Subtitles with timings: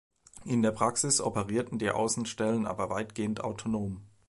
[0.45, 4.01] In der Praxis operierten die Außenstellen aber weitgehend autonom.